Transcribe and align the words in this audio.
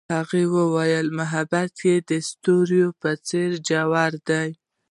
هغې 0.15 0.43
وویل 0.55 1.07
محبت 1.19 1.73
یې 1.87 1.95
د 2.09 2.11
ستوري 2.27 2.83
په 3.01 3.11
څېر 3.27 3.49
ژور 3.67 4.13
دی. 4.27 4.49